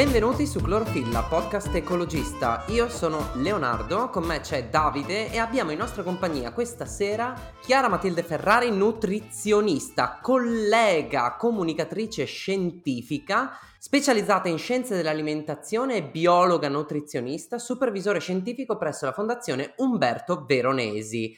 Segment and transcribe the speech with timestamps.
[0.00, 2.64] Benvenuti su Clorofilla, podcast ecologista.
[2.68, 7.86] Io sono Leonardo, con me c'è Davide e abbiamo in nostra compagnia questa sera Chiara
[7.90, 18.78] Matilde Ferrari, nutrizionista, collega, comunicatrice scientifica, specializzata in scienze dell'alimentazione e biologa nutrizionista, supervisore scientifico
[18.78, 21.36] presso la Fondazione Umberto Veronesi.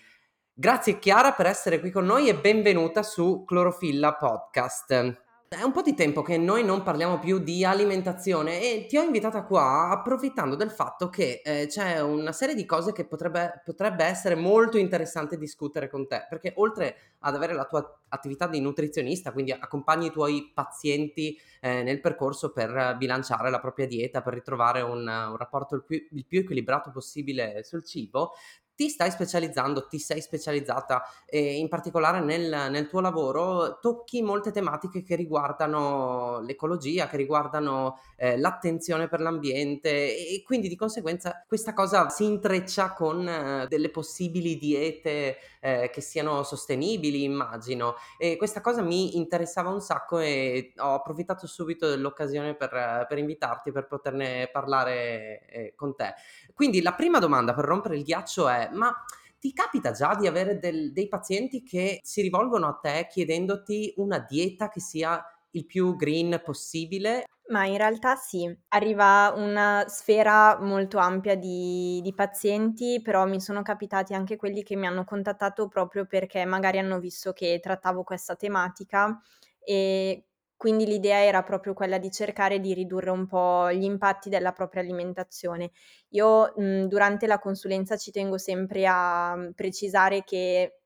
[0.54, 5.21] Grazie Chiara per essere qui con noi e benvenuta su Clorofilla Podcast.
[5.52, 9.02] È un po' di tempo che noi non parliamo più di alimentazione e ti ho
[9.02, 14.02] invitata qua approfittando del fatto che eh, c'è una serie di cose che potrebbe, potrebbe,
[14.04, 19.30] essere molto interessante discutere con te, perché oltre ad avere la tua attività di nutrizionista,
[19.30, 24.80] quindi accompagni i tuoi pazienti eh, nel percorso per bilanciare la propria dieta, per ritrovare
[24.80, 28.32] un, un rapporto il più, il più equilibrato possibile sul cibo,
[28.74, 34.50] ti stai specializzando, ti sei specializzata e in particolare nel, nel, tuo lavoro tocchi molte
[34.50, 41.74] tematiche che riguardano l'ecologia, che riguardano eh, l'attenzione per l'ambiente e quindi di conseguenza questa
[41.74, 47.94] cosa si intreccia con eh, delle possibili diete eh, che siano sostenibili, immagino.
[48.18, 53.70] E questa cosa mi interessava un sacco e ho approfittato subito dell'occasione per, per invitarti,
[53.70, 56.14] per poterne parlare eh, con te.
[56.54, 58.94] Quindi la prima domanda per rompere il ghiaccio è, ma
[59.38, 64.18] ti capita già di avere del, dei pazienti che si rivolgono a te chiedendoti una
[64.20, 65.20] dieta che sia
[65.52, 67.24] il più green possibile?
[67.48, 73.62] Ma in realtà sì, arriva una sfera molto ampia di, di, pazienti, però mi sono
[73.62, 78.36] capitati anche quelli che mi hanno contattato proprio perché magari hanno visto che trattavo questa
[78.36, 79.20] tematica
[79.58, 80.28] e
[80.62, 84.80] quindi l'idea era proprio quella di cercare di ridurre un po' gli impatti della propria
[84.80, 85.72] alimentazione.
[86.10, 90.82] Io mh, durante la consulenza ci tengo sempre a precisare che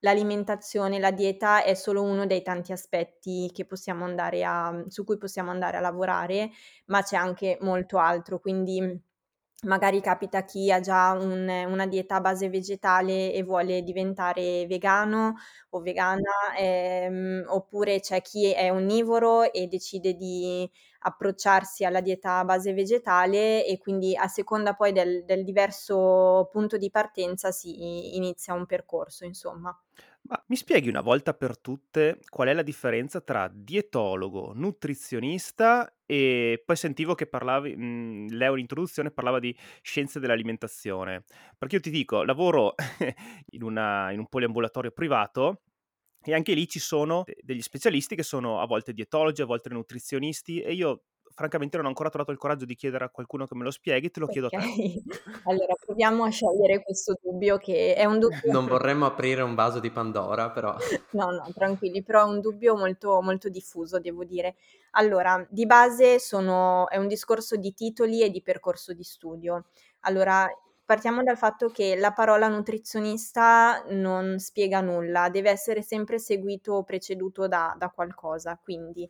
[0.00, 3.50] l'alimentazione, la dieta è solo uno dei tanti aspetti
[4.42, 6.50] a, su cui possiamo andare a lavorare,
[6.86, 8.80] ma c'è anche molto altro, quindi
[9.64, 15.34] magari capita chi ha già un, una dieta a base vegetale e vuole diventare vegano
[15.70, 20.68] o vegana, ehm, oppure c'è chi è onnivoro e decide di
[21.02, 26.76] approcciarsi alla dieta a base vegetale e quindi a seconda poi del, del diverso punto
[26.76, 29.76] di partenza si inizia un percorso, insomma.
[30.30, 36.62] Ma mi spieghi una volta per tutte qual è la differenza tra dietologo, nutrizionista e
[36.64, 41.24] poi sentivo che parlavi, mhmm, Leo in introduzione parlava di scienze dell'alimentazione.
[41.58, 42.74] Perché io ti dico, lavoro
[43.50, 45.62] in una in un poliambulatorio privato
[46.22, 50.60] e anche lì ci sono degli specialisti che sono a volte dietologi, a volte nutrizionisti
[50.60, 51.04] e io
[51.34, 54.10] francamente non ho ancora trovato il coraggio di chiedere a qualcuno che me lo spieghi,
[54.10, 54.56] te lo chiedo a te.
[55.44, 59.80] Allora proviamo a sciogliere questo dubbio che è un dubbio Non vorremmo aprire un vaso
[59.80, 60.76] di Pandora, però
[61.12, 64.56] No, no, tranquilli, però è un dubbio molto, molto diffuso, devo dire.
[64.92, 69.66] Allora, di base sono è un discorso di titoli e di percorso di studio.
[70.00, 70.48] Allora,
[70.84, 76.84] partiamo dal fatto che la parola nutrizionista non spiega nulla, deve essere sempre seguito o
[76.84, 79.08] preceduto da da qualcosa, quindi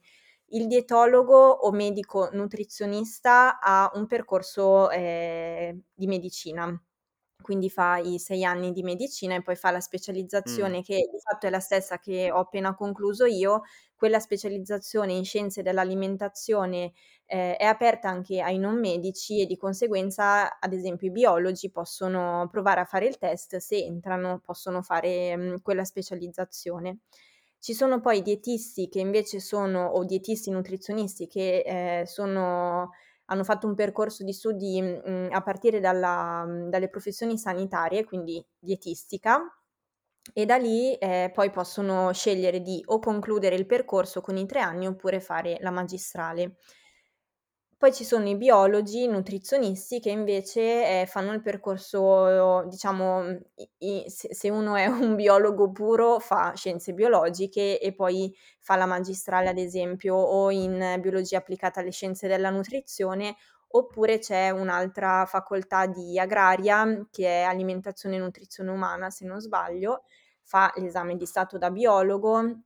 [0.51, 6.81] il dietologo o medico nutrizionista ha un percorso eh, di medicina,
[7.41, 10.83] quindi fa i sei anni di medicina e poi fa la specializzazione mm.
[10.83, 13.63] che di fatto è la stessa che ho appena concluso io.
[13.97, 16.93] Quella specializzazione in scienze dell'alimentazione
[17.27, 22.49] eh, è aperta anche ai non medici e di conseguenza, ad esempio, i biologi possono
[22.51, 27.01] provare a fare il test, se entrano possono fare mh, mm, quella specializzazione.
[27.61, 32.93] Ci sono poi dietisti che invece sono, o dietisti nutrizionisti che eh, sono,
[33.27, 38.43] hanno fatto un percorso di studi mh, mm, a partire dalla, dalle professioni sanitarie, quindi
[38.59, 39.43] dietistica,
[40.33, 44.61] e da lì eh, poi possono scegliere di o concludere il percorso con i tre
[44.61, 46.57] anni oppure fare la magistrale.
[47.81, 53.41] Poi ci sono i biologi, i nutrizionisti che invece eh, fanno il percorso, diciamo,
[53.79, 58.85] i, se, se, uno è un biologo puro fa scienze biologiche e poi fa la
[58.85, 63.37] magistrale ad esempio o in biologia applicata alle scienze della nutrizione
[63.69, 70.03] oppure c'è un'altra facoltà di agraria che è alimentazione e nutrizione umana se non sbaglio,
[70.43, 72.61] fa l'esame di stato da biologo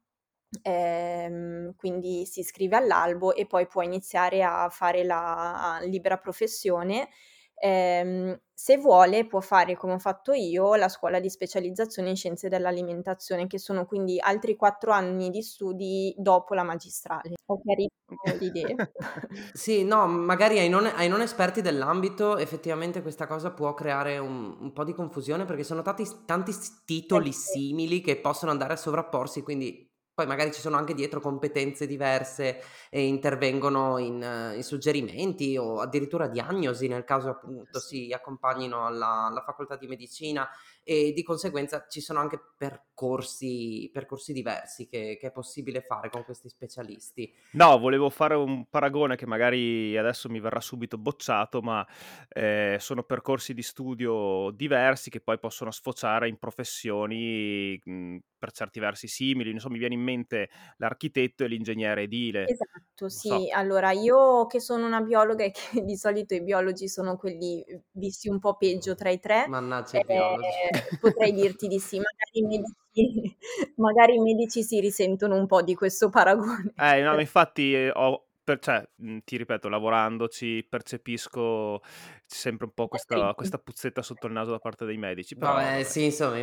[0.62, 7.08] Ehm, quindi si iscrive all'albo e poi può iniziare a fare la libera professione.
[7.56, 12.48] Ehm, se vuole può fare come ho fatto io la scuola di specializzazione in scienze
[12.48, 17.34] dell'alimentazione, che sono quindi altri quattro anni di studi dopo la magistrale.
[17.46, 17.94] Ho chiarito
[18.38, 18.76] l'idea.
[19.52, 24.56] sì, no, magari ai non, ai non, esperti dell'ambito effettivamente questa cosa può creare un,
[24.60, 26.52] un po' di confusione perché sono tanti, tanti
[26.84, 31.86] titoli simili che possono andare a sovrapporsi, quindi poi magari ci sono anche dietro competenze
[31.86, 39.26] diverse e intervengono in, in suggerimenti o addirittura diagnosi nel caso appunto si accompagnino alla,
[39.26, 40.48] alla facoltà di medicina
[40.84, 46.24] e di conseguenza ci sono anche percorsi, percorsi diversi che, che, è possibile fare con
[46.24, 47.32] questi specialisti.
[47.52, 51.84] No, volevo fare un paragone che magari adesso mi verrà subito bocciato, ma
[52.28, 58.78] eh, sono percorsi di studio diversi che poi possono sfociare in professioni mh, per certi
[58.78, 59.50] versi simili.
[59.50, 62.46] Insomma, mi viene in mente l'architetto e l'ingegnere edile.
[62.46, 63.28] Esatto, sì.
[63.28, 63.46] So.
[63.52, 68.28] Allora, io che sono una biologa e che di solito i biologi sono quelli visti
[68.28, 69.46] un po' peggio tra i tre.
[69.48, 70.46] Mannaggia i biologi.
[70.70, 73.36] Eh, potrei dirti di sì, magari i medici,
[73.76, 76.74] magari i medici si risentono un po' di questo paragone.
[76.76, 81.80] Eh, no, infatti eh, ho, per, cioè, mhmm, ti ripeto, lavorandoci percepisco
[82.26, 85.36] sempre un po' questa, questa puzzetta sotto il naso da parte dei medici.
[85.36, 85.82] Però, vabbè, vabbè.
[85.82, 86.36] sì, insomma,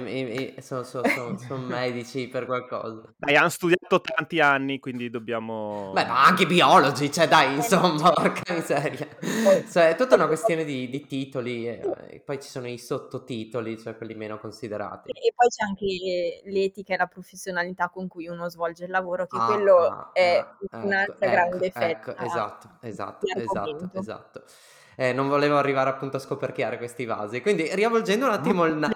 [0.62, 3.14] sono so, so, so medici per qualcosa.
[3.18, 5.92] Dai, hanno studiato tanti anni, quindi dobbiamo...
[5.94, 9.08] Beh, ma anche biologi, cioè dai, insomma, porca miseria.
[9.70, 13.78] Cioè, è tutta una questione di, di titoli e, e, poi ci sono i sottotitoli,
[13.80, 15.12] cioè quelli meno considerati.
[15.12, 19.38] E poi c'è anche l'etica e la professionalità con cui uno svolge il lavoro, che
[19.38, 21.80] ah, quello ah, è ah, un'altra ecco, grande ecco,
[22.12, 24.44] Ecco, esatto, esatto, esatto, esatto.
[25.02, 27.42] Eh, non volevo arrivare appunto a scoperchiare questi vasi.
[27.42, 28.94] Quindi riavvolgendo un attimo il naso.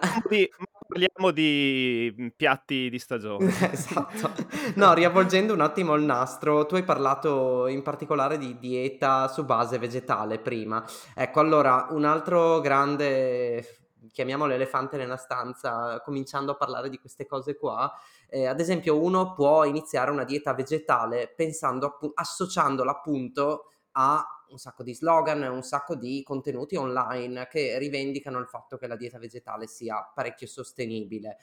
[0.88, 3.48] Parliamo di mhmm, piatti di stagione.
[3.74, 4.32] esatto.
[4.76, 9.80] No, riavvolgendo un attimo il nastro, tu hai parlato in particolare di dieta su base
[9.80, 10.86] vegetale prima.
[11.16, 17.58] Ecco, allora, un altro grande, chiamiamolo elefante nella stanza, cominciando a parlare di queste cose
[17.58, 17.92] qua,
[18.30, 24.58] eh, ad esempio uno può iniziare una dieta vegetale pensando, appu- associandola appunto a un
[24.58, 29.18] sacco di slogan, un sacco di contenuti online che rivendicano il fatto che la dieta
[29.18, 31.38] vegetale sia parecchio sostenibile.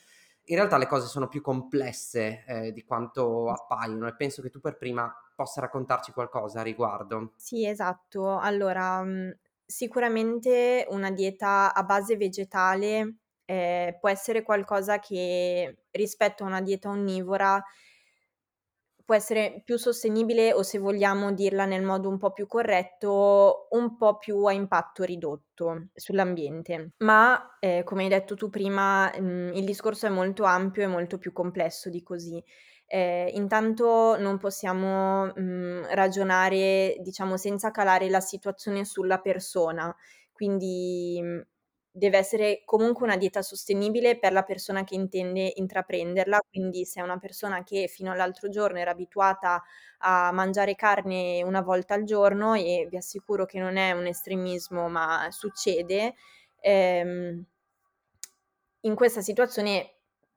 [0.46, 4.60] In realtà le cose sono più complesse eh, di quanto appaiono e penso che tu
[4.60, 7.32] per prima possa raccontarci qualcosa a riguardo.
[7.37, 8.38] Sì, esatto.
[8.38, 9.31] Allora, mm,
[9.64, 16.88] sicuramente una dieta a base vegetale eh, può essere qualcosa che rispetto a una dieta
[16.88, 17.62] onnivora
[19.12, 23.97] può essere più sostenibile o se vogliamo dirla nel modo un po' più corretto, un
[23.97, 26.93] po' più a impatto ridotto sull'ambiente.
[26.99, 30.87] Ma eh, come hai detto tu prima, mh, mhmm, il discorso è molto ampio e
[30.87, 32.43] molto più complesso di così.
[32.87, 39.94] Eh, intanto non possiamo mh, mhmm, ragionare, diciamo, senza calare la situazione sulla persona.
[40.32, 41.41] Quindi mhmm,
[41.92, 47.02] deve essere comunque una dieta sostenibile per la persona che intende intraprenderla, quindi se è
[47.04, 49.62] una persona che fino all'altro giorno era abituata
[49.98, 54.88] a mangiare carne una volta al giorno e vi assicuro che non è un estremismo,
[54.88, 56.14] ma succede,
[56.60, 57.44] ehm,
[58.82, 59.94] in questa situazione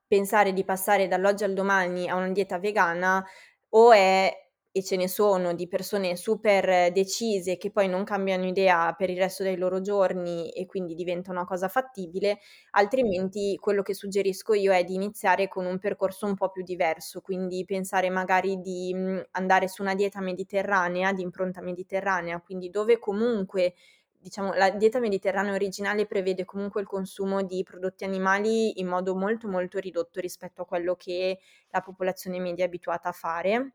[0.07, 3.25] pensare di passare dall'oggi al domani a una dieta vegana
[3.69, 4.44] o è
[4.77, 9.17] e ce ne sono di persone super decise che poi non cambiano idea per il
[9.17, 12.39] resto dei loro giorni e quindi diventa una cosa fattibile,
[12.71, 17.21] altrimenti quello che suggerisco io è di iniziare con un percorso un po' più diverso,
[17.21, 22.99] quindi pensare magari di mhmm, andare su una dieta mediterranea, di impronta mediterranea, quindi dove
[22.99, 23.75] comunque
[24.17, 29.47] diciamo, la dieta mediterranea originale prevede comunque il consumo di prodotti animali in modo molto
[29.47, 31.39] molto ridotto rispetto a quello che
[31.69, 33.73] la popolazione media è abituata a fare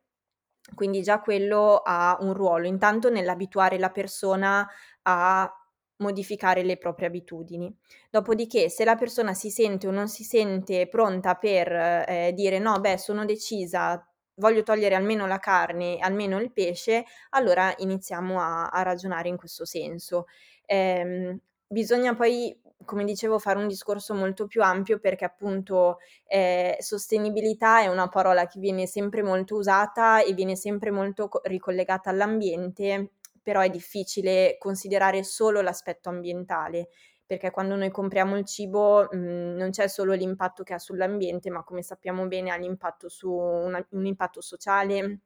[0.75, 4.69] quindi già quello ha un ruolo, intanto nell'abituare la persona
[5.03, 5.55] a
[5.97, 7.75] modificare le proprie abitudini.
[8.11, 12.81] Dopodiché, se la persona si sente o non si sente pronta per eh, dire no,
[12.81, 14.03] beh, sono decisa,
[14.35, 19.65] voglio togliere almeno la carne, almeno il pesce, allora iniziamo a, a ragionare in questo
[19.65, 20.27] senso.
[20.65, 27.81] Eh, bisogna poi come dicevo, fare un discorso molto più ampio perché appunto eh, sostenibilità
[27.83, 33.13] è una parola che viene sempre molto usata e viene sempre molto co- ricollegata all'ambiente,
[33.43, 36.89] però è difficile considerare solo l'aspetto ambientale
[37.27, 41.49] perché quando noi compriamo il cibo mh, mhmm, non c'è solo l'impatto che ha sull'ambiente,
[41.51, 45.21] ma come sappiamo bene ha l'impatto su una, un impatto sociale,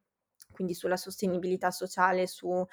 [0.52, 2.64] quindi sulla sostenibilità sociale, su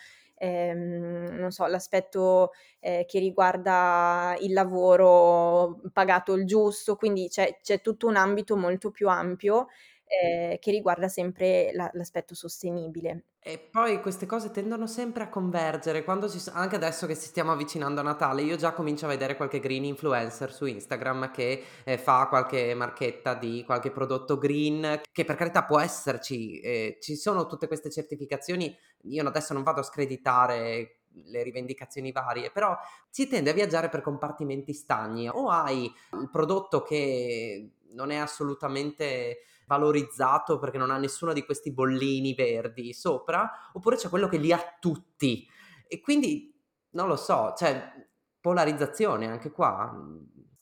[0.41, 7.81] ehm, non so, l'aspetto eh, che riguarda il lavoro pagato il giusto, quindi c'è, c'è
[7.81, 9.67] tutto un ambito molto più ampio
[10.12, 13.25] eh, che riguarda sempre la, l'aspetto sostenibile.
[13.43, 17.51] E poi queste cose tendono sempre a convergere, quando ci, anche adesso che ci stiamo
[17.51, 21.98] avvicinando a Natale, io già comincio a vedere qualche green influencer su Instagram che eh,
[21.98, 27.48] fa qualche marchetta di qualche prodotto green, che per carità può esserci, eh, ci sono
[27.48, 32.77] tutte queste certificazioni, io adesso non vado a screditare le rivendicazioni varie, però
[33.10, 39.39] si tende a viaggiare per compartimenti stagni o hai il prodotto che non è assolutamente
[39.67, 44.51] valorizzato perché non ha nessuno di questi bollini verdi sopra, oppure c'è quello che li
[44.51, 45.48] ha tutti.
[45.88, 46.53] E quindi
[46.91, 47.91] non lo so, cioè
[48.39, 49.93] polarizzazione anche qua.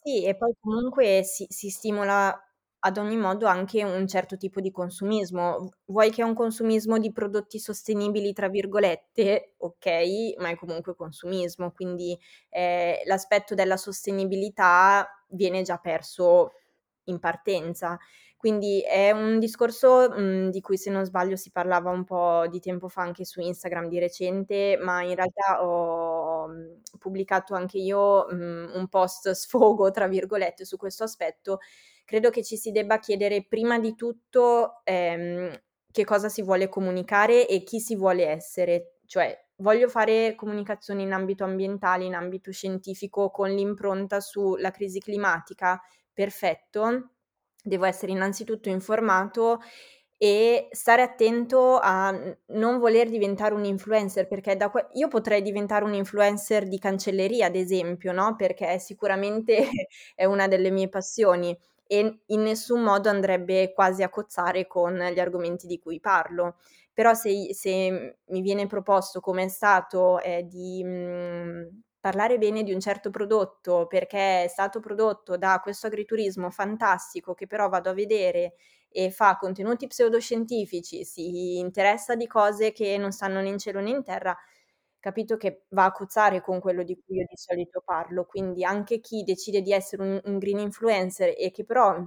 [0.01, 2.35] Sì, e poi comunque si si stimola
[2.81, 5.69] ad ogni modo anche un certo tipo di consumismo.
[5.85, 11.71] Vuoi che è un consumismo di prodotti "sostenibili" tra virgolette, okay, ma è comunque consumismo,
[11.71, 12.17] quindi,
[12.49, 16.51] ehm, l'aspetto della sostenibilità viene già perso
[17.05, 17.97] in partenza.
[18.39, 22.61] Quindi è un discorso, mhmm, di cui se non sbaglio si parlava un po' di
[22.61, 28.27] tempo fa anche su Instagram di recente, ma in realtà ho, mhmm, pubblicato anche io,
[28.31, 31.59] mhmm, un post "sfogo" tra virgolette su questo aspetto.
[32.05, 35.59] Credo che ci si debba chiedere prima di tutto, ehm,
[35.91, 38.99] che cosa si vuole comunicare e chi si vuole essere.
[39.05, 45.81] Cioè, voglio fare comunicazione in ambito ambientale, in ambito scientifico, con l'impronta sulla crisi climatica?
[46.13, 47.09] Perfetto
[47.63, 49.59] devo essere innanzitutto informato
[50.21, 52.11] e stare attento a
[52.47, 57.45] non voler diventare un influencer, perché da que io potrei diventare un influencer di cancelleria,
[57.47, 59.69] ad esempio, no, perché sicuramente
[60.15, 65.19] è una delle mie passioni e in nessun modo andrebbe quasi a cozzare con gli
[65.19, 66.57] argomenti di cui parlo.
[66.93, 72.73] Però se se mi viene proposto, come è stato, ehm, di, mhmm parlare bene di
[72.73, 77.93] un certo prodotto perché è stato prodotto da questo agriturismo fantastico che però vado a
[77.93, 78.53] vedere
[78.89, 83.89] e fa contenuti pseudoscientifici, si interessa di cose che non stanno né in cielo né
[83.91, 84.35] in terra,
[84.99, 88.25] capito che va a cozzare con quello di cui io di solito parlo.
[88.25, 91.97] Quindi anche chi decide di essere un un green influencer e che però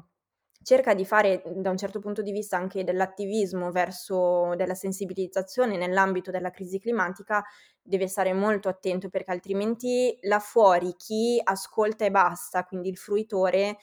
[0.63, 6.31] cerca di fare, da un certo punto di vista, anche dell'attivismo verso della sensibilizzazione nell'ambito
[6.31, 7.43] della crisi climatica,
[7.81, 13.79] deve stare molto attento perché altrimenti là fuori chi ascolta e basta, quindi il fruitore,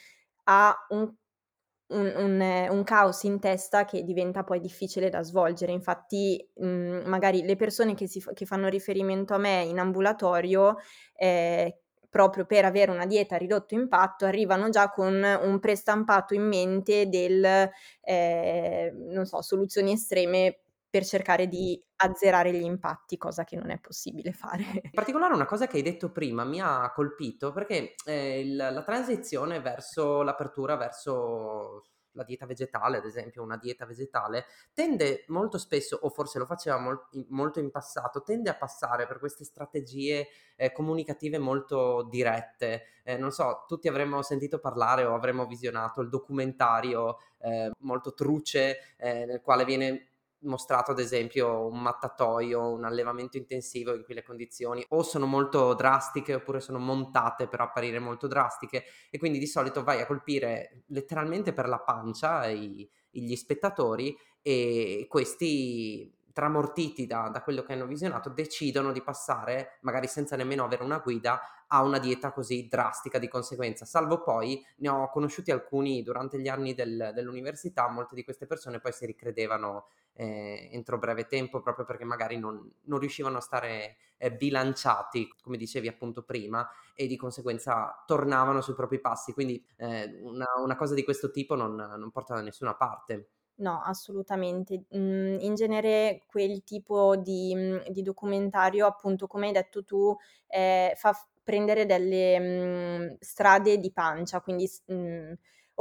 [0.46, 1.14] ha un
[1.92, 5.72] un un un caos in testa che diventa poi difficile da svolgere.
[5.72, 10.78] Infatti, mhmm, magari le persone che si che fanno riferimento a me in ambulatorio,
[11.16, 11.70] ehm,
[12.10, 17.08] proprio per avere una dieta a ridotto impatto, arrivano già con un prestampato in mente
[17.08, 17.70] del,
[18.02, 23.80] ehm, non so, soluzioni estreme per cercare di azzerare gli impatti, cosa che non è
[23.80, 24.64] possibile fare.
[24.92, 28.82] In particolare una cosa che hai detto prima mi ha colpito perché, ehm, il la
[28.84, 35.98] transizione verso l'apertura verso la dieta vegetale, ad esempio, una dieta vegetale, tende molto spesso,
[36.02, 40.72] o forse lo faceva mol molto in passato, tende a passare per queste strategie, ehm,
[40.72, 42.84] comunicative molto dirette.
[43.04, 48.78] Ehm, non so, tutti avremmo sentito parlare o avremmo visionato il documentario, ehm, molto truce,
[48.98, 50.09] ehm, nel quale viene
[50.42, 55.74] mostrato ad esempio un mattatoio, un allevamento intensivo in cui le condizioni o sono molto
[55.74, 60.84] drastiche oppure sono montate per apparire molto drastiche e quindi di solito vai a colpire
[60.88, 67.86] letteralmente per la pancia i, gli spettatori e questi tramortiti da, da, quello che hanno
[67.86, 73.20] visionato, decidono di passare, magari senza nemmeno avere una guida, a una dieta così drastica
[73.20, 73.84] di conseguenza.
[73.84, 78.80] Salvo poi, ne ho conosciuti alcuni durante gli anni del, dell'università, molte di queste persone
[78.80, 79.88] poi si ricredevano
[80.20, 85.56] eh, entro breve tempo proprio perché magari non, non riuscivano a stare eh, bilanciati, come
[85.56, 89.32] dicevi appunto prima, e di conseguenza tornavano sui propri passi.
[89.32, 93.30] Quindi eh, una, una, cosa di questo tipo non, non porta da nessuna parte.
[93.60, 94.84] No, assolutamente.
[94.90, 100.14] Mhmm, in genere quel tipo di mhmm, di documentario, appunto, come hai detto tu,
[100.48, 104.84] ehm, fa prendere delle, mhmm, strade di pancia, quindi s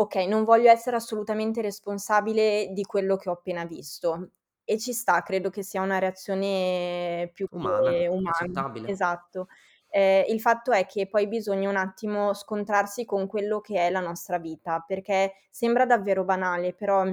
[0.03, 4.31] okay, non voglio essere assolutamente responsabile di quello che ho appena visto.
[4.65, 8.73] E ci sta, credo che sia una reazione più Umana, umana.
[8.85, 9.49] Esatto.
[9.91, 14.01] Ehm, il fatto è che poi bisogna un attimo scontrarsi con quello che è la
[14.01, 17.05] nostra vita, perché sembra davvero banale, però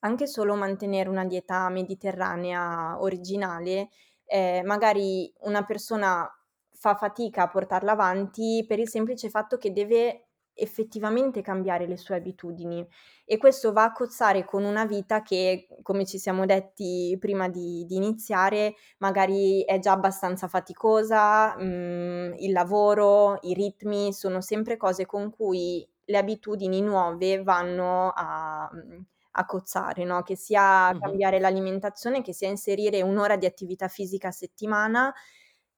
[0.00, 3.88] anche solo mantenere una dieta mediterranea originale,
[4.24, 6.28] ehm, magari una persona
[6.70, 12.16] fa fatica a portarla avanti per il semplice fatto che deve effettivamente cambiare le sue
[12.16, 12.86] abitudini.
[13.24, 17.84] E questo va a cozzare con una vita che, come ci siamo detti prima di
[17.86, 25.06] di iniziare, magari è già abbastanza faticosa, mhmm, il lavoro, i ritmi, sono sempre cose
[25.06, 29.04] con cui le abitudini nuove vanno a mhmm,
[29.34, 34.28] a cozzare, no, che sia cambiare l'alimentazione, che sia inserire 1 ora di attività fisica
[34.28, 35.14] a settimana,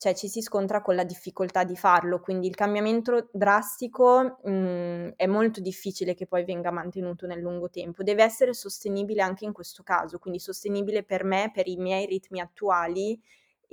[0.05, 5.25] cioè ci si scontra con la difficoltà di farlo, quindi il cambiamento drastico, mhmm, è
[5.25, 8.03] molto difficile che poi venga mantenuto nel lungo tempo.
[8.03, 12.41] Deve essere sostenibile anche in questo caso, quindi sostenibile per me, per i miei ritmi
[12.41, 13.19] attuali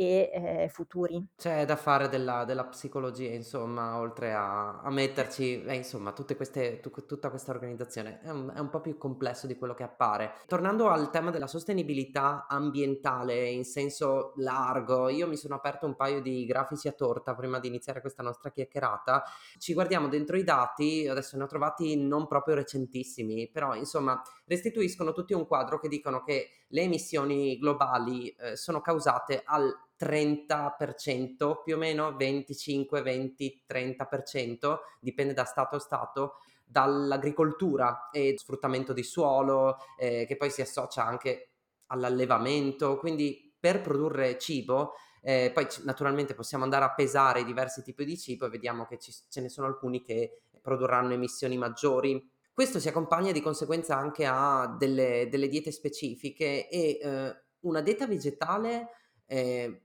[0.02, 1.24] e eh, futuri.
[1.38, 7.06] C'è da fare della, della psicologia, insomma, oltre a, a metterci, eh, insomma, queste, tu-
[7.06, 10.34] tutta questa organizzazione è un, è un po' più complesso di quello che appare.
[10.48, 16.20] Tornando al tema della sostenibilità ambientale in senso largo, io mi sono aperto un paio
[16.22, 19.24] di grafici a torta prima di iniziare questa nostra chiacchierata.
[19.60, 25.12] Ci guardiamo dentro i dati, adesso ne ho trovati non proprio recentissimi, però insomma restituiscono
[25.12, 31.76] tutti un quadro che dicono che le emissioni globali eh, sono causate al 30%, più
[31.76, 36.36] o meno 25, 20, 30%, dipende da stato a stato,
[36.66, 41.50] dall'agricoltura e sfruttamento di suolo, eh, che poi si associa anche
[41.88, 48.18] all'allevamento, quindi per produrre cibo, eh, poi naturalmente possiamo andare a pesare diversi tipi di
[48.18, 52.28] cibo e vediamo che ci, ce ne sono alcuni che produrranno emissioni maggiori.
[52.54, 58.08] Questo si accompagna di conseguenza anche a delle, delle diete specifiche e eh, una dieta
[58.08, 58.90] vegetale
[59.26, 59.84] eh,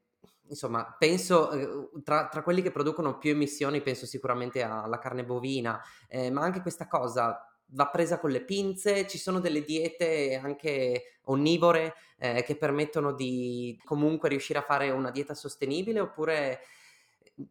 [0.49, 5.81] insomma, penso eh, tra, tra, quelli che producono più emissioni, penso sicuramente alla carne bovina,
[6.09, 11.19] eh, ma anche questa cosa va presa con le pinze, ci sono delle diete anche
[11.25, 16.61] onnivore eh, che permettono di comunque riuscire a fare una dieta sostenibile oppure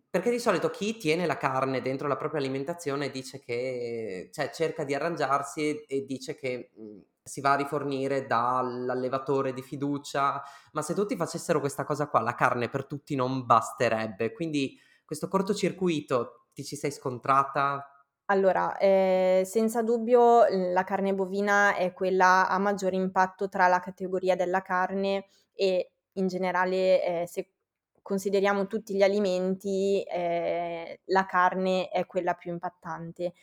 [0.10, 4.84] perché di solito chi tiene la carne dentro la propria alimentazione dice che cioè, cerca
[4.84, 10.42] di arrangiarsi e, dice che mh, si va a rifornire dall'allevatore di fiducia,
[10.74, 14.32] ma se tutti facessero questa cosa qua, la carne per tutti non basterebbe.
[14.32, 17.90] Quindi questo cortocircuito ti ci sei scontrata?
[18.26, 24.36] Allora, eh, senza dubbio la carne bovina è quella a maggior impatto tra la categoria
[24.36, 27.55] della carne e in generale, eh, se
[28.06, 33.34] consideriamo tutti gli alimenti, eh, la carne è quella più impattante.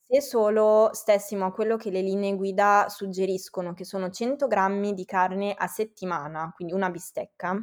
[0.00, 5.04] Se solo stessimo a quello che le linee guida suggeriscono, che sono 100 grammi di
[5.04, 7.56] carne a settimana, quindi una bistecca,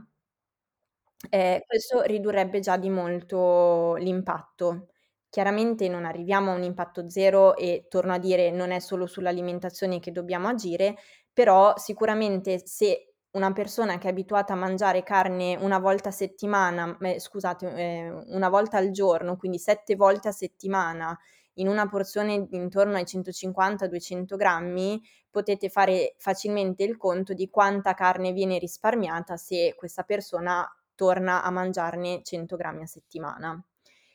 [1.30, 4.90] eh, questo ridurrebbe già di molto l'impatto.
[5.30, 10.00] Chiaramente non arriviamo a un impatto zero e torno a dire non è solo sull'alimentazione
[10.00, 10.96] che dobbiamo agire,
[11.34, 16.98] però sicuramente se una persona che è abituata a mangiare carne una volta a settimana,
[17.02, 21.18] eh, scusate, eh, una volta al giorno, quindi sette volte a settimana,
[21.56, 28.32] in una porzione intorno ai 150-200 grammi, potete fare facilmente il conto di quanta carne
[28.32, 30.66] viene risparmiata se questa persona
[30.96, 33.64] torna a mangiarne 100 grammi a settimana.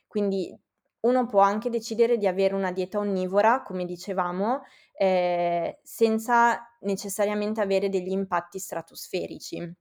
[0.07, 0.57] Quindi
[1.04, 4.62] uno può anche decidere di avere una dieta onnivora, come dicevamo,
[4.92, 9.74] eh, senza necessariamente avere degli impatti stratosferici.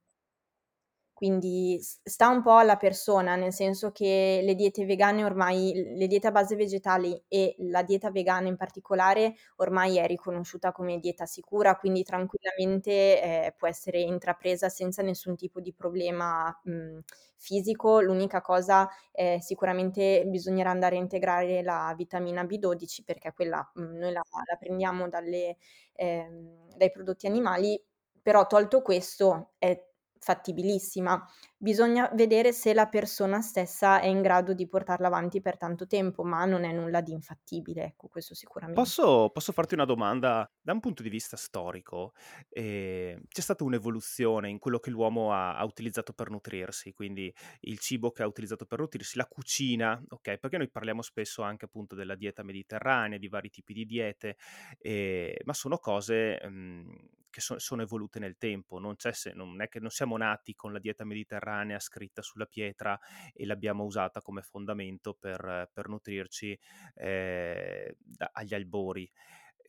[1.24, 6.28] Quindi sta un po' alla persona, nel senso che le diete vegane ormai, le diete
[6.28, 11.78] a base vegetali e la dieta vegana in particolare ormai è riconosciuta come dieta sicura,
[11.78, 17.00] quindi tranquillamente eh, può essere intrapresa senza nessun tipo di problema mh,
[17.38, 18.02] fisico.
[18.02, 24.12] L'unica cosa è sicuramente bisognerà andare a integrare la vitamina B12 perché quella mh, noi
[24.12, 25.56] la, la prendiamo dalle,
[25.94, 26.28] eh,
[26.76, 27.82] dai prodotti animali,
[28.22, 29.82] però tolto questo è
[30.24, 31.22] fattibilissima.
[31.58, 36.24] Bisogna vedere se la persona stessa è in grado di portarla avanti per tanto tempo,
[36.24, 38.82] ma non è nulla di infattibile, ecco, questo sicuramente.
[38.82, 42.14] Posso, posso farti una domanda da un punto di vista storico?
[42.50, 47.80] Eh, c'è stata un'evoluzione in quello che l'uomo ha, ha, utilizzato per nutrirsi, quindi il
[47.80, 50.38] cibo che ha utilizzato per nutrirsi, la cucina, ok?
[50.38, 54.38] Perché noi parliamo spesso anche appunto della dieta mediterranea, di vari tipi di diete,
[54.80, 56.96] eh, ma sono cose mh, mhmm,
[57.34, 58.96] che so, sono evolute nel tempo, non,
[59.34, 62.98] non, è che non siamo nati con la dieta mediterranea scritta sulla pietra
[63.34, 66.58] e l'abbiamo usata come fondamento per, per nutrirci
[66.94, 69.12] eh, da, agli albori.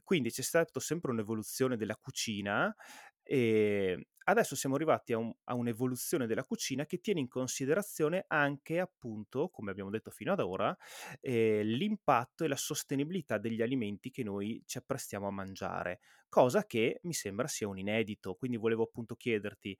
[0.04, 2.74] Quindi c'è stata sempre un'evoluzione della cucina
[3.24, 8.78] e adesso siamo arrivati a, un, a, un'evoluzione della cucina che tiene in considerazione anche,
[8.78, 10.76] appunto, come abbiamo detto fino ad ora,
[11.20, 17.00] eh, l'impatto e la sostenibilità degli alimenti che noi ci apprestiamo a mangiare, cosa che
[17.02, 18.34] mi sembra sia un inedito.
[18.34, 19.76] Quindi volevo appunto chiederti,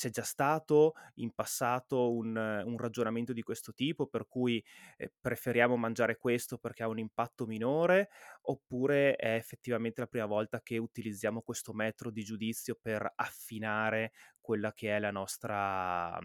[0.00, 4.64] c'è già stato in passato un, un ragionamento di questo tipo per cui
[4.96, 8.08] eh, preferiamo mangiare questo perché ha un impatto minore
[8.44, 14.72] oppure è effettivamente la prima volta che utilizziamo questo metro di giudizio per affinare quella
[14.72, 16.18] che è la nostra,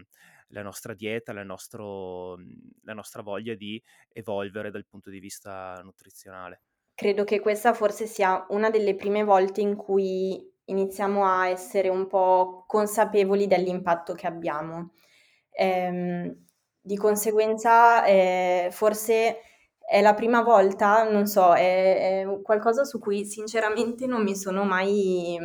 [0.48, 2.38] la nostra dieta, la, nostro,
[2.84, 6.62] la nostra voglia di evolvere dal punto di vista nutrizionale?
[6.94, 12.08] Credo che questa forse sia una delle prime volte in cui iniziamo a essere un
[12.08, 14.92] po' consapevoli dell'impatto che abbiamo.
[15.52, 16.46] Ehm,
[16.82, 19.40] di conseguenza, eh, forse
[19.88, 24.64] è la prima volta, non so, è, è, qualcosa su cui sinceramente non mi sono
[24.64, 25.38] mai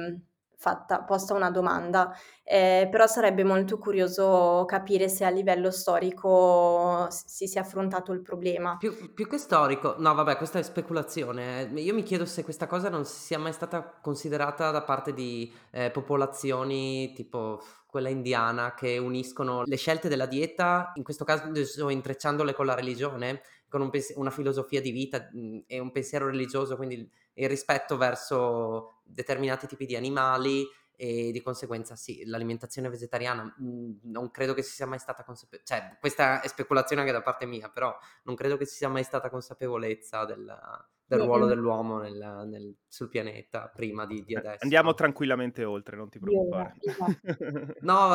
[0.60, 7.46] fatta, posta una domanda, eh, però sarebbe molto curioso capire se a livello storico si
[7.46, 8.76] sia affrontato il problema.
[8.76, 12.90] Più, più, che storico, no vabbè questa è speculazione, io mi chiedo se questa cosa
[12.90, 19.62] non sia mai stata considerata da parte di eh, popolazioni tipo quella indiana che uniscono
[19.64, 24.30] le scelte della dieta, in questo caso intrecciandole con la religione, con un pens- una
[24.30, 27.10] filosofia di vita mh, e un pensiero religioso, quindi
[27.42, 34.30] il rispetto verso determinati tipi di animali e di conseguenza sì, l'alimentazione vegetariana mh, non
[34.30, 37.70] credo che si sia mai stata consapevolezza, cioè questa è speculazione anche da parte mia,
[37.70, 42.74] però non credo che ci sia mai stata consapevolezza della, del ruolo dell'uomo nel, nel,
[42.86, 44.62] sul pianeta prima di, di, adesso.
[44.62, 46.74] Andiamo tranquillamente oltre, non ti preoccupare.
[46.80, 47.74] Esatto.
[47.80, 48.08] no,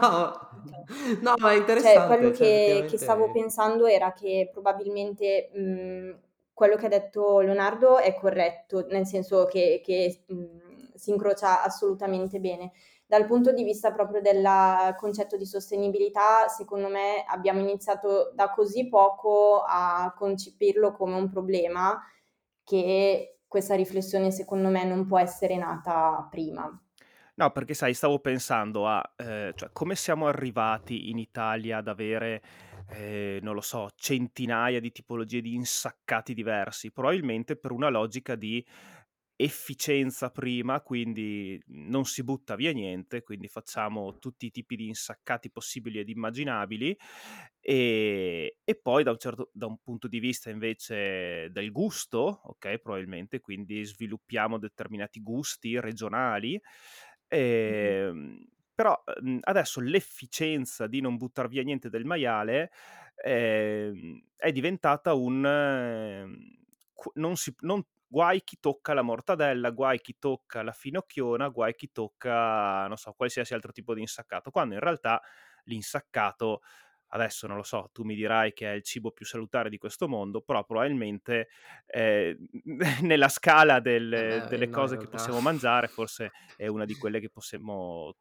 [0.00, 0.62] no,
[1.20, 1.98] no, ma è cioè, interessante.
[1.98, 6.29] Cioè, quello che, che, stavo pensando era che probabilmente mh,
[6.60, 12.38] quello che ha detto Leonardo è corretto, nel senso che, che mh, si incrocia assolutamente
[12.38, 12.72] bene.
[13.06, 14.46] Dal punto di vista proprio del
[14.98, 21.98] concetto di sostenibilità, secondo me abbiamo iniziato da così poco a concepirlo come un problema
[22.62, 26.70] che questa riflessione secondo me non può essere nata prima.
[27.36, 32.42] No, perché sai, stavo pensando a eh, cioè, come siamo arrivati in Italia ad avere,
[32.92, 38.64] eh, non lo so, centinaia di tipologie di insaccati diversi, probabilmente per una logica di
[39.36, 45.50] efficienza prima, quindi non si butta via niente, quindi facciamo tutti i tipi di insaccati
[45.50, 46.94] possibili ed immaginabili
[47.58, 52.78] e, e poi da un, certo, da un punto di vista invece del gusto, ok,
[52.78, 56.60] probabilmente, quindi sviluppiamo determinati gusti regionali,
[57.28, 58.36] e, mm-hmm.
[58.80, 62.70] Però mhmm, adesso l'efficienza di non buttare via niente del maiale
[63.22, 65.44] eh, è diventata un...
[65.44, 66.26] Eh,
[67.14, 71.92] non si, non, guai chi tocca la mortadella, guai chi tocca la finocchiona, guai chi
[71.92, 75.20] tocca, non so, qualsiasi altro tipo di insaccato, quando in realtà
[75.64, 76.62] l'insaccato,
[77.08, 80.08] adesso non lo so, tu mi dirai che è il cibo più salutare di questo
[80.08, 81.48] mondo, però probabilmente
[81.86, 82.34] eh,
[83.02, 87.20] nella scala del, eh, delle no, cose che possiamo mangiare forse è una di quelle
[87.20, 88.16] che possiamo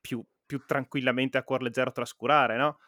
[0.00, 2.78] più, più tranquillamente a cuor leggero trascurare, no?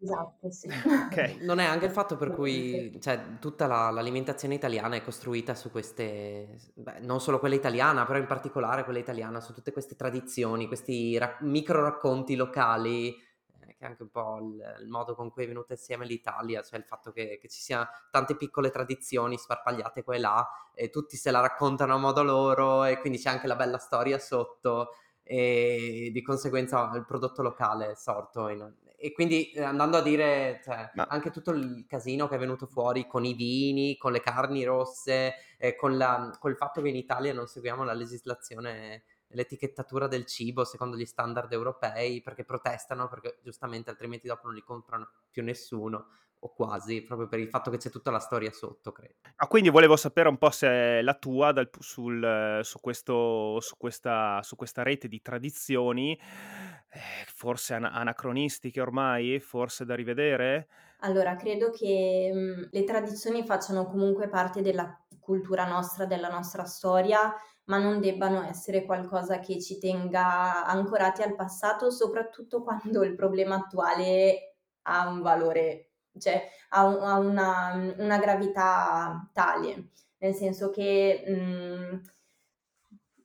[0.00, 0.68] Esatto, sì.
[1.12, 1.44] Okay.
[1.44, 5.70] Non è anche il fatto per cui cioè, tutta la, l'alimentazione italiana è costruita su
[5.70, 10.68] queste, beh, non solo quella italiana, però in particolare quella italiana, su tutte queste tradizioni,
[10.68, 15.30] questi ra- micro racconti locali, eh, che è anche un po' il, il, modo con
[15.30, 19.36] cui è venuta insieme l'Italia, cioè il fatto che, che ci siano tante piccole tradizioni
[19.36, 23.28] sparpagliate qua e là, e tutti se la raccontano a modo loro, e quindi c'è
[23.28, 24.92] anche la bella storia sotto
[25.32, 30.60] e di conseguenza il prodotto locale è sorto in, e quindi eh, andando a dire
[30.62, 31.06] cioè, Ma...
[31.08, 35.36] anche tutto il casino che è venuto fuori con i vini, con le carni rosse,
[35.56, 40.26] eh, con, la, con il fatto che in Italia non seguiamo la legislazione l'etichettatura del
[40.26, 45.42] cibo secondo gli standard europei perché protestano perché giustamente altrimenti dopo non li comprano più
[45.42, 46.08] nessuno
[46.44, 49.14] o quasi, proprio per il fatto che c'è tutta la storia sotto, credo.
[49.36, 54.40] Ah, quindi volevo sapere un po' se la tua dal, sul, su, questo, su, questa,
[54.42, 57.00] su questa rete di tradizioni, eh,
[57.32, 60.68] forse an- anacronistiche ormai, forse da rivedere?
[61.00, 66.64] Allora, credo che mh, mhmm, le tradizioni facciano comunque parte della cultura nostra, della nostra
[66.64, 67.32] storia,
[67.64, 73.56] ma non debbano essere qualcosa che ci tenga ancorati al passato, soprattutto quando il problema
[73.56, 81.24] attuale ha un valore cioè ha, un, ha una, una, gravità tale, nel senso che,
[81.26, 82.02] mh, mhmm,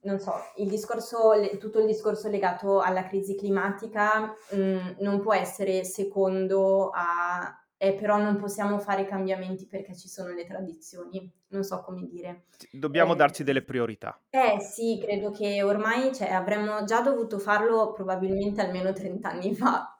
[0.02, 5.34] non so, il discorso, tutto il discorso legato alla crisi climatica mh, mhmm, non può
[5.34, 11.64] essere secondo a eh, però non possiamo fare cambiamenti perché ci sono le tradizioni, non
[11.64, 12.46] so come dire.
[12.72, 14.20] Dobbiamo eh, darci delle priorità.
[14.30, 19.97] Eh sì, credo che ormai cioè, avremmo già dovuto farlo probabilmente almeno 30 anni fa.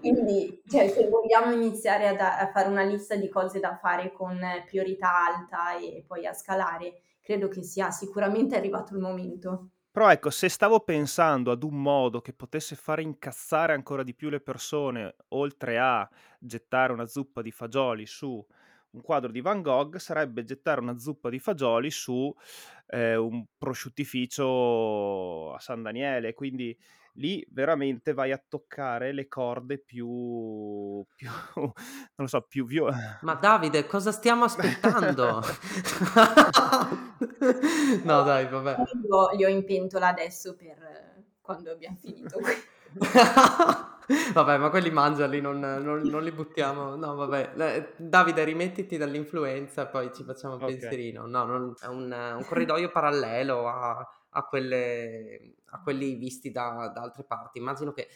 [0.00, 4.12] Quindi cioè, se vogliamo iniziare a, da- a fare una lista di cose da fare
[4.12, 9.70] con priorità alta e poi a scalare, credo che sia sicuramente arrivato il momento.
[9.90, 14.28] Però ecco, se stavo pensando ad un modo che potesse fare incazzare ancora di più
[14.28, 18.46] le persone, oltre a gettare una zuppa di fagioli su
[18.90, 22.32] un quadro di Van Gogh, sarebbe gettare una zuppa di fagioli su
[22.86, 26.32] eh, un prosciuttificio a San Daniele.
[26.32, 26.78] Quindi
[27.18, 31.72] lì veramente vai a toccare le corde più, più non
[32.14, 33.18] lo so, più violente.
[33.22, 35.42] Ma Davide, cosa stiamo aspettando?
[38.02, 38.76] no, dai, vabbè.
[39.08, 42.54] Io li ho in pentola adesso per quando abbiamo finito qui.
[44.32, 46.94] vabbè, ma quelli mangiali, non, non, non, li buttiamo.
[46.96, 47.52] No, vabbè.
[47.56, 50.78] Eh, Davide, rimettiti dall'influenza, poi ci facciamo un okay.
[50.78, 51.26] pensierino.
[51.26, 57.02] No, non, è un, un corridoio parallelo a a, quelle, a quelli visti da, da
[57.02, 57.58] altre parti.
[57.58, 58.08] Immagino che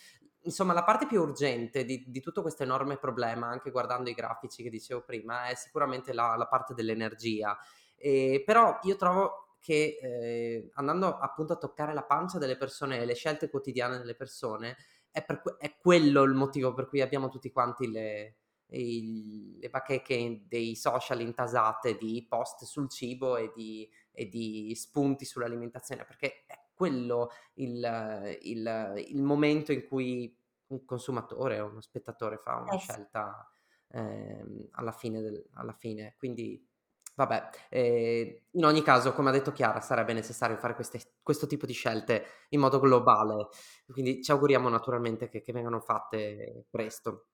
[0.42, 4.62] insomma, la parte più urgente di, di, tutto questo enorme problema, anche guardando i grafici
[4.62, 7.57] che dicevo prima, è sicuramente la, la parte dell'energia.
[7.96, 13.05] E, però io trovo che eh, andando appunto a toccare la pancia delle persone e
[13.05, 14.77] le scelte quotidiane delle persone,
[15.11, 20.75] è, per, è quello il motivo per cui abbiamo tutti quanti le, le bacheche dei
[20.75, 27.31] social intasate di post sul cibo e di, e di spunti sull'alimentazione, perché è quello
[27.55, 30.37] il, il, il, momento in cui
[30.68, 33.51] un consumatore o uno spettatore fa una eh scelta
[33.88, 36.14] eh, alla, fine del, alla fine.
[36.18, 36.66] Quindi,
[37.14, 41.66] vabbè, eh, in ogni caso, come ha detto Chiara, sarebbe necessario fare queste, questo tipo
[41.66, 43.48] di scelte in modo globale.
[43.87, 47.27] Quindi ci auguriamo naturalmente che, che vengano fatte presto.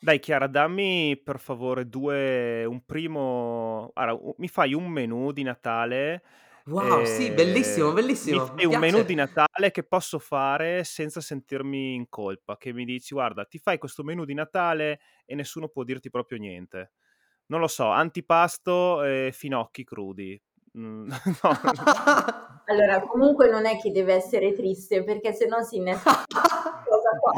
[0.00, 6.22] Dai Chiara, dammi per favore due, un primo, allora, mi fai un menù di Natale
[6.66, 9.14] Wow, sì, bellissimo, Ehm, bellissimo, mi mi fai un menù di.
[9.14, 14.02] Natale che posso fare senza sentirmi in colpa, che mi dici: "Guarda, ti fai questo
[14.04, 16.92] menù di Natale e nessuno può dirti proprio niente."
[17.46, 20.40] Non lo so, antipasto e finocchi crudi.
[20.74, 21.08] Mhmm,
[21.42, 21.60] no.
[22.66, 26.24] Allora, comunque non è che deve essere triste, perché se no si qua.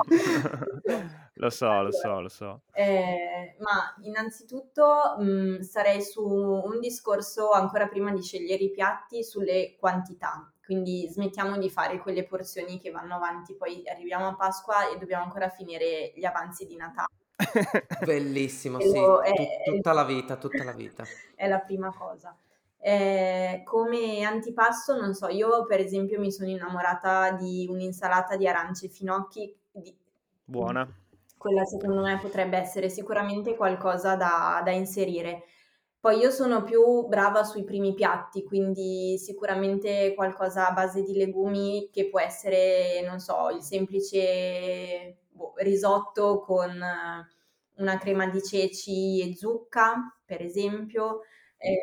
[1.39, 2.63] Lo so, lo so, lo so.
[2.73, 9.77] Ehm, ma innanzitutto, mhmm, sarei su un discorso ancora prima di scegliere i piatti, sulle
[9.79, 10.51] quantità.
[10.65, 15.25] Quindi smettiamo di fare quelle porzioni che vanno avanti, poi arriviamo a Pasqua e dobbiamo
[15.25, 17.09] ancora finire gli avanzi di Natale.
[18.05, 21.05] Bellissimo, sì, è tut tutta la vita, tutta la vita.
[21.37, 22.35] è la prima cosa.
[22.79, 28.87] Ehm, come antipasto, non so, io per esempio mi sono innamorata di un'insalata di arance
[28.87, 29.97] e finocchi di
[30.49, 30.89] Buona.
[31.37, 35.45] quella secondo me potrebbe essere sicuramente qualcosa da, da inserire.
[36.01, 41.91] Poi io sono più brava sui primi piatti, quindi sicuramente qualcosa a base di legumi
[41.93, 46.81] che può essere, non so, il semplice boh, risotto con
[47.79, 51.23] una crema di ceci e zucca, per esempio,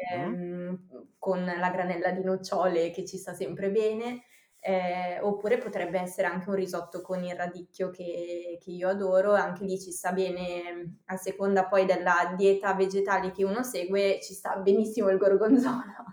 [0.09, 0.33] Mh.
[0.33, 4.23] ehm, con la granella di nocciole che ci sta sempre bene.
[4.65, 9.65] Eh, oppure potrebbe essere anche un risotto con il radicchio che, che, io adoro, anche
[9.65, 14.55] lì ci sta bene, a seconda poi della dieta vegetale che uno segue, ci sta
[14.55, 16.05] benissimo il gorgonzola.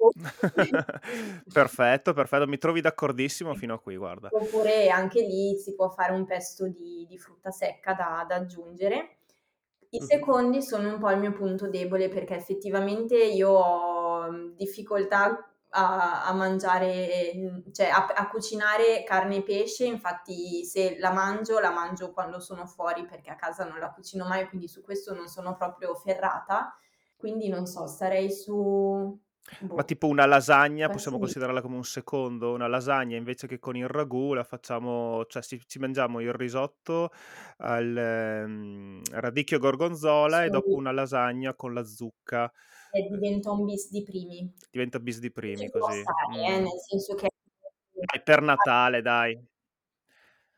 [1.52, 4.28] perfetto, perfetto, mi trovi d'accordissimo fino a qui, guarda.
[4.32, 9.16] Oppure anche lì si può fare un pesto di, di frutta secca da, da aggiungere.
[9.90, 16.26] I secondi sono un po' il mio punto debole perché effettivamente io ho difficoltà a,
[16.26, 22.12] a mangiare, cioè a, a, cucinare carne e pesce, infatti se la mangio, la mangio
[22.12, 25.56] quando sono fuori perché a casa non la cucino mai, quindi su questo non sono
[25.56, 26.74] proprio ferrata,
[27.16, 29.18] quindi non so, starei su...
[29.60, 29.74] Boh.
[29.74, 32.52] Ma tipo una lasagna, possiamo considerarla come un secondo?
[32.52, 37.10] Una lasagna invece che con il ragù la facciamo, cioè ci, ci mangiamo il risotto
[37.58, 42.52] al um, radicchio gorgonzola e dopo una lasagna con la zucca
[42.90, 44.52] e diventa un bis di primi.
[44.70, 46.00] Diventa bis di primi ci così.
[46.00, 46.54] Stare, eh, mm.
[46.54, 47.28] eh, nel senso che...
[47.92, 49.38] Dai, per Natale, dai.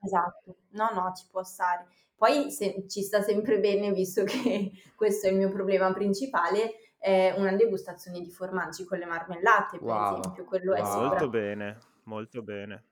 [0.04, 1.86] Esatto, no, no, ci può stare.
[2.16, 7.34] Poi se, ci sta sempre bene, visto che questo è il mio problema principale, eh,
[7.36, 10.18] una degustazione di formaggi con le marmellate, per wow.
[10.18, 10.44] esempio.
[10.44, 10.80] Quello wow.
[10.80, 12.84] è molto bene, molto bene.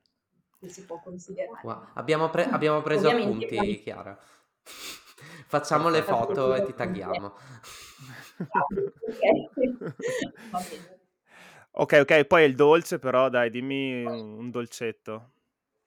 [0.59, 1.61] Che si può considerare.
[1.63, 1.87] Wow.
[1.93, 3.81] Abbiamo, pre- abbiamo, preso appunti.
[3.81, 4.17] Chiara.
[5.47, 7.33] Facciamo le foto e ti tagghiamo.
[11.71, 15.31] ok, ok, poi il dolce però, dai, dimmi un dolcetto.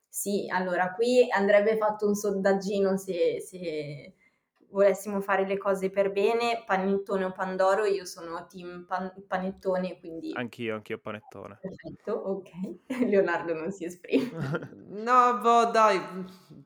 [0.08, 4.14] Sì, allora qui andrebbe fatto un sondaggino se, se
[4.74, 10.32] volessimo fare le cose per bene, panettone o pandoro, io sono team pan- panettone, quindi...
[10.34, 11.60] Anch'io, anch'io panettone.
[11.60, 12.50] Perfetto, ok.
[13.06, 14.32] Leonardo non si esprime.
[14.90, 16.00] no, boh, dai,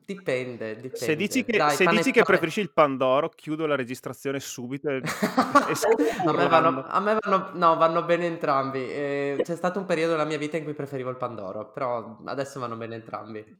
[0.03, 0.97] dipende, dipende.
[0.97, 4.95] Se dici che, dai, se dici che preferisci il pandoro, chiudo la registrazione subito e...
[4.97, 8.79] e a, me vanno, a me vanno, no, vanno bene entrambi.
[8.89, 12.59] Eh, c'è stato un periodo nella mia vita in cui preferivo il pandoro, però adesso
[12.59, 13.57] vanno bene entrambi.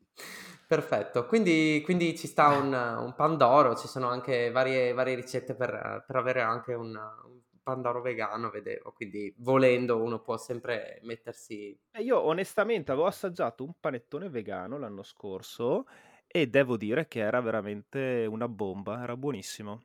[0.69, 6.03] Perfetto, quindi, quindi ci sta un, un, pandoro, ci sono anche varie, varie ricette per,
[6.05, 11.75] per, avere anche un, un, pandoro vegano, vedevo, quindi volendo uno può sempre mettersi...
[11.89, 15.87] Eh, io onestamente avevo assaggiato un panettone vegano l'anno scorso
[16.27, 19.81] e devo dire che era veramente una bomba, era buonissimo.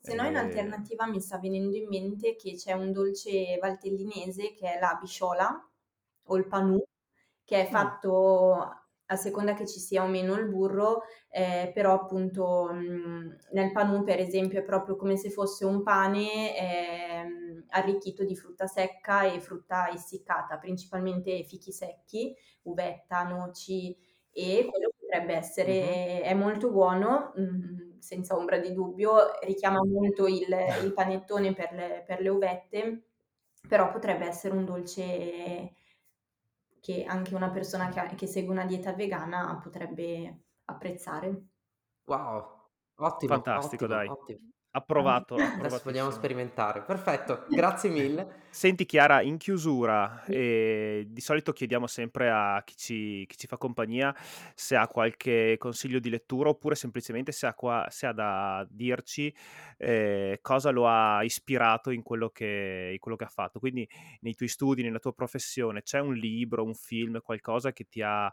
[0.00, 4.52] Se no in Eh, alternativa mi sta venendo in mente che c'è un dolce valtellinese
[4.52, 5.66] che è la bisciola
[6.24, 6.78] o il panù,
[7.42, 7.72] che è Mm.
[7.72, 8.79] fatto
[9.12, 14.04] a seconda che ci sia o meno il burro, eh, però appunto mh, nel panù
[14.04, 19.40] per esempio è proprio come se fosse un pane, ehm, arricchito di frutta secca e
[19.40, 23.96] frutta essiccata, principalmente fichi secchi, uvetta, noci
[24.32, 30.46] e quello potrebbe essere, è molto buono, mh, senza ombra di dubbio, richiama molto il,
[30.84, 33.02] il panettone per le, per le uvette,
[33.68, 35.74] però potrebbe essere un dolce
[36.80, 41.44] che anche una persona che, che segue una dieta vegana potrebbe apprezzare.
[42.04, 43.34] Wow, ottimo.
[43.34, 44.08] Fantastico, ottimo, dai.
[44.08, 44.48] Ottimo.
[44.72, 45.34] Approvato.
[45.34, 46.82] Adesso vogliamo sperimentare.
[46.82, 48.38] Perfetto, grazie mille.
[48.50, 53.56] Senti Chiara, in chiusura, eh, di solito chiediamo sempre a chi ci, chi ci, fa
[53.56, 54.14] compagnia
[54.54, 59.34] se ha qualche consiglio di lettura oppure semplicemente se ha, qua, se ha da dirci
[59.76, 63.58] eh, cosa lo ha ispirato in quello, che, in quello che ha fatto.
[63.58, 63.88] Quindi
[64.20, 68.32] nei tuoi studi, nella tua professione, c'è un libro, un film, qualcosa che ti ha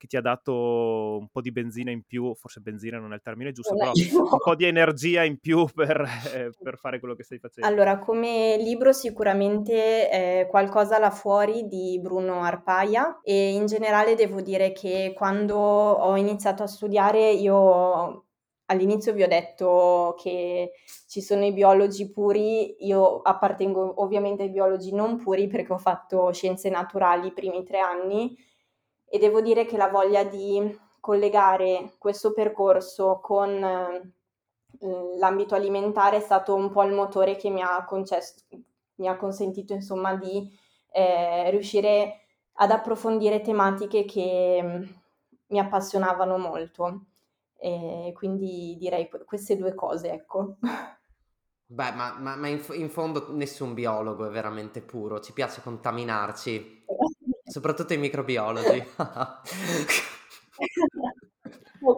[0.00, 3.20] che ti ha dato un po' di benzina in più, forse benzina non è il
[3.22, 6.00] termine giusto, però un po' di energia in più per,
[6.32, 7.68] eh, per fare quello che stai facendo.
[7.68, 14.40] Allora, come libro sicuramente eh, qualcosa là fuori di Bruno Arpaia e in generale devo
[14.40, 18.24] dire che quando ho iniziato a studiare io
[18.66, 20.72] all'inizio vi ho detto che
[21.08, 26.32] ci sono i biologi puri, io appartengo ovviamente ai biologi non puri perché ho fatto
[26.32, 28.34] scienze naturali i primi tre anni
[29.12, 34.12] e devo dire che la voglia di collegare questo percorso con eh,
[35.18, 38.44] l'ambito alimentare è stato un po' il motore che mi ha, concesso,
[38.96, 40.48] mi ha consentito insomma di
[40.92, 42.20] eh, riuscire
[42.54, 44.82] ad approfondire tematiche che mm,
[45.48, 47.06] mi appassionavano molto.
[47.62, 50.56] E quindi direi queste due cose, ecco.
[51.66, 56.84] Beh, ma, ma, ma in, in, fondo nessun biologo è veramente puro, ci piace contaminarci.
[57.50, 58.84] Soprattutto i microbiologi.
[58.96, 59.40] Okay.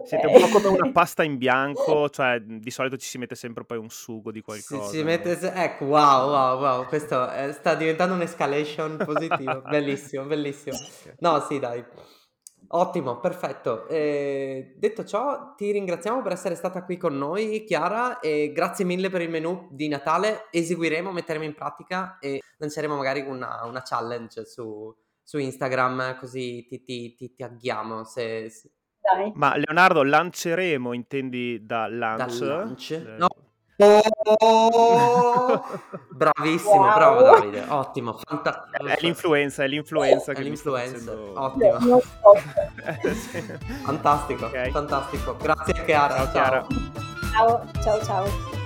[0.05, 3.65] Siete un po' come una pasta in bianco, cioè di solito ci si mette sempre
[3.65, 4.85] poi un sugo di qualcosa.
[4.85, 10.77] Si, si mette, ecco, wow, wow, wow, questo è, sta diventando un'escalation positiva, bellissimo, bellissimo.
[11.19, 11.85] No, sì, dai.
[12.75, 13.87] Ottimo, perfetto.
[13.89, 19.11] Eh, detto ciò, ti ringraziamo per essere stata qui con noi, Chiara, e grazie mille
[19.11, 20.47] per il menù di Natale.
[20.51, 26.83] Eseguiremo, metteremo in pratica e lanceremo magari una, una challenge su, su Instagram, così ti,
[26.83, 28.05] ti, ti, ti agghiamo.
[28.05, 28.71] Se, se...
[29.35, 32.39] Ma Leonardo, lanceremo, intendi da lunch?
[32.39, 32.91] Da lunch?
[32.91, 33.17] Eh...
[33.19, 33.29] No.
[34.41, 35.65] Oh!
[36.13, 36.95] Bravissimo, wow.
[36.95, 38.87] bravo Davide, ottimo, fantastico.
[38.87, 40.33] È l'influenza, è l'influenza.
[40.33, 41.41] È l'influenza, facendo...
[41.41, 42.01] ottimo.
[43.83, 44.71] fantastico, okay.
[44.71, 45.37] fantastico.
[45.37, 46.15] Grazie Chiara.
[46.15, 46.67] Ciao, ciao.
[47.33, 48.62] Ciao, ciao, ciao.